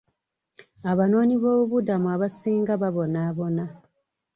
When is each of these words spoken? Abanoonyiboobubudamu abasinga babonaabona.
Abanoonyiboobubudamu 0.91 2.07
abasinga 2.15 2.73
babonaabona. 2.81 3.63